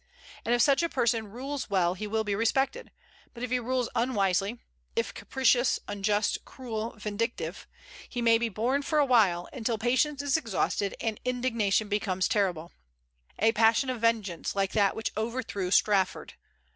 [0.43, 2.89] And if such a person rules well he will be respected;
[3.35, 4.57] but if he rules unwisely,
[4.95, 7.67] if capricious, unjust, cruel, vindictive,
[8.09, 12.71] he may be borne for a while, until patience is exhausted and indignation becomes terrible:
[13.37, 16.33] a passion of vengeance, like that which overthrew Strafford.